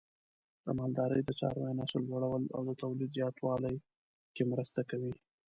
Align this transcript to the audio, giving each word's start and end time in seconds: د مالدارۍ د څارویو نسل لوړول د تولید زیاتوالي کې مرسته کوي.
د 0.65 0.67
مالدارۍ 0.79 1.21
د 1.25 1.29
څارویو 1.39 1.77
نسل 1.79 2.01
لوړول 2.11 2.43
د 2.67 2.71
تولید 2.81 3.09
زیاتوالي 3.17 3.75
کې 4.35 4.43
مرسته 4.51 4.81
کوي. 4.89 5.13